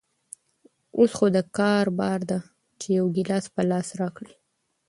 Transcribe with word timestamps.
اوس 0.97 1.11
خو 1.17 1.25
دکار 1.37 1.85
بار 1.99 2.19
ده 2.29 2.39
چې 2.79 2.87
يو 2.97 3.05
ګيلاس 3.15 3.45
په 3.55 3.61
لاس 3.69 3.87
راکړي. 4.01 4.33